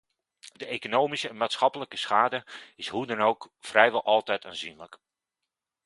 De 0.53 0.65
economische 0.65 1.29
en 1.29 1.37
maatschappelijke 1.37 1.97
schade 1.97 2.45
is 2.75 2.87
hoe 2.87 3.05
dan 3.07 3.21
ook 3.21 3.51
vrijwel 3.59 4.03
altijd 4.03 4.45
aanzienlijk. 4.45 4.99